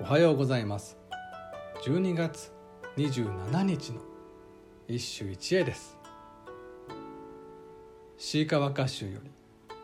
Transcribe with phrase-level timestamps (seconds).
[0.00, 0.98] おはようございます。
[1.84, 2.52] 12月
[2.96, 4.00] 27日の
[4.88, 5.96] 一首一会です。
[8.18, 9.20] 椎川歌集よ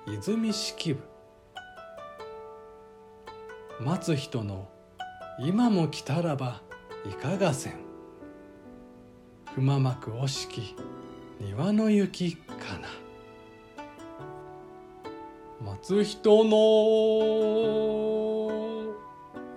[0.08, 1.00] り泉式部。
[3.78, 4.68] 待つ人の
[5.38, 6.60] 今も来たらば
[7.08, 7.74] いかがせん。
[9.54, 10.74] くままくおしき
[11.38, 12.88] 庭の雪かな。
[15.64, 18.19] 待つ人の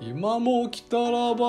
[0.05, 1.45] 今も来たらば。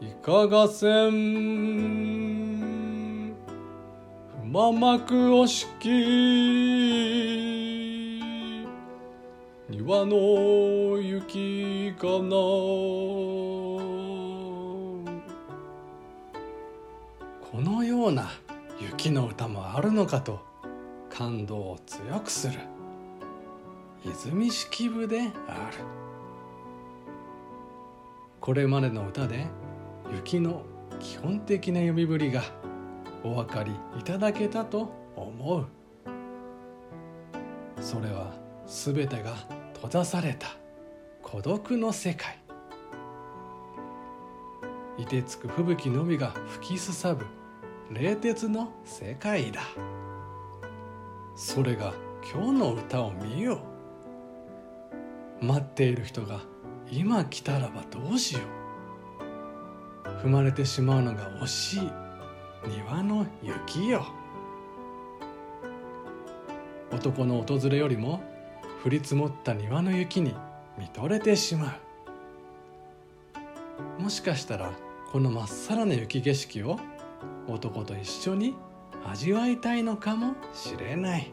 [0.00, 2.26] いかがせん。
[4.42, 5.88] 不ままくおしき。
[9.70, 12.30] 庭の雪かな。
[17.40, 18.28] このような
[18.80, 20.40] 雪の歌もあるのかと
[21.08, 22.75] 感動を強くする。
[24.10, 25.78] 泉式部である。
[28.40, 29.46] これまでの歌で
[30.14, 30.62] 雪の
[31.00, 32.42] 基本的な読みぶりが
[33.24, 35.66] お分かりいただけたと思う。
[37.80, 38.32] それは
[38.66, 39.34] 全てが
[39.74, 40.48] 閉ざされた
[41.22, 42.38] 孤独の世界。
[44.98, 47.26] 凍てつく吹雪のみが吹きすさぶ
[47.90, 49.60] 冷徹の世界だ。
[51.36, 51.92] それが
[52.32, 53.75] 今日の歌を見よう。
[55.40, 56.40] 待っている人が
[56.90, 58.66] 今来たらばどうしよう。
[60.24, 61.90] 踏まれてしまうのが惜しい
[62.68, 64.06] 庭の雪よ。
[66.92, 68.22] 男の訪れよりも
[68.84, 70.34] 降り積もった庭の雪に
[70.78, 71.76] 見とれてしま
[73.98, 74.02] う。
[74.02, 74.72] もしかしたら
[75.12, 76.78] このまっさらな雪景色を
[77.46, 78.54] 男と一緒に
[79.04, 81.32] 味わいたいのかもしれない。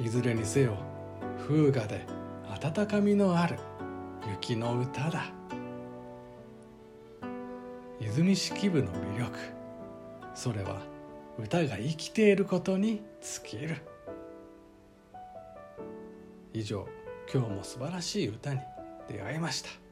[0.00, 0.76] いずれにせよ
[1.38, 2.06] 風雅で
[2.48, 3.58] 温かみのある
[4.28, 5.24] 雪の歌だ。
[8.00, 9.38] 泉式部の魅力。
[10.34, 10.80] それは
[11.38, 13.76] 歌が生きていることに尽きる。
[16.52, 16.86] 以上
[17.32, 18.60] 今日も素晴らしい歌に
[19.08, 19.85] 出会いました。